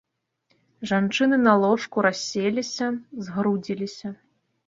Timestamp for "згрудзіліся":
3.27-4.07